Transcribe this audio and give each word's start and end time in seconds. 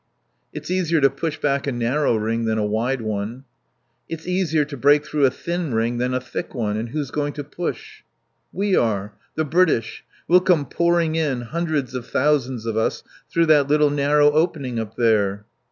"It's 0.51 0.71
easier 0.71 0.99
to 0.99 1.11
push 1.11 1.37
back 1.37 1.67
a 1.67 1.71
narrow 1.71 2.15
ring 2.15 2.45
than 2.45 2.57
a 2.57 2.65
wide 2.65 3.01
one." 3.01 3.43
"It's 4.09 4.27
easier 4.27 4.65
to 4.65 4.75
break 4.75 5.05
through 5.05 5.27
a 5.27 5.29
thin 5.29 5.75
ring 5.75 5.99
than 5.99 6.11
a 6.15 6.19
thick 6.19 6.55
one, 6.55 6.75
and 6.75 6.89
who's 6.89 7.11
going 7.11 7.33
to 7.33 7.43
push?" 7.43 8.01
"We 8.51 8.75
are. 8.75 9.13
The 9.35 9.45
British. 9.45 10.03
We'll 10.27 10.41
come 10.41 10.65
pouring 10.65 11.13
in, 11.15 11.41
hundreds 11.41 11.93
of 11.93 12.07
thousands 12.07 12.65
of 12.65 12.75
us, 12.77 13.03
through 13.29 13.45
that 13.45 13.67
little 13.67 13.91
narrow 13.91 14.31
opening 14.31 14.79
up 14.79 14.95
there." 14.95 15.45